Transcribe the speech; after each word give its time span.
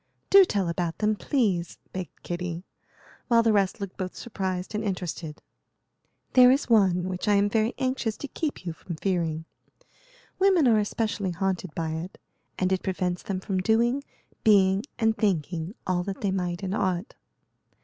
"Do 0.31 0.45
tell 0.45 0.67
about 0.67 0.97
them, 0.97 1.15
please," 1.15 1.77
begged 1.93 2.23
Kitty, 2.23 2.65
while 3.27 3.43
the 3.43 3.53
rest 3.53 3.79
looked 3.79 3.97
both 3.97 4.15
surprised 4.15 4.73
and 4.73 4.83
interested. 4.83 5.43
"There 6.33 6.49
is 6.49 6.67
one 6.71 7.07
which 7.07 7.27
I 7.27 7.35
am 7.35 7.47
very 7.47 7.75
anxious 7.77 8.17
to 8.17 8.27
keep 8.27 8.65
you 8.65 8.73
from 8.73 8.95
fearing. 8.95 9.45
Women 10.39 10.67
are 10.67 10.79
especially 10.79 11.29
haunted 11.29 11.75
by 11.75 11.91
it, 11.91 12.17
and 12.57 12.71
it 12.73 12.81
prevents 12.81 13.21
them 13.21 13.41
from 13.41 13.59
doing, 13.59 14.03
being, 14.43 14.85
and 14.97 15.15
thinking 15.15 15.75
all 15.85 16.01
that 16.05 16.21
they 16.21 16.31
might 16.31 16.63
and 16.63 16.73
ought. 16.73 17.13